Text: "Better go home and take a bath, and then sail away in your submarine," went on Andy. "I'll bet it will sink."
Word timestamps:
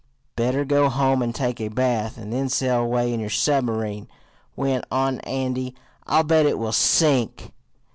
"Better 0.35 0.65
go 0.65 0.89
home 0.89 1.21
and 1.21 1.35
take 1.35 1.61
a 1.61 1.67
bath, 1.67 2.17
and 2.17 2.33
then 2.33 2.49
sail 2.49 2.79
away 2.81 3.13
in 3.13 3.19
your 3.19 3.29
submarine," 3.29 4.07
went 4.55 4.83
on 4.91 5.19
Andy. 5.19 5.75
"I'll 6.07 6.23
bet 6.23 6.47
it 6.47 6.57
will 6.57 6.71
sink." 6.71 7.51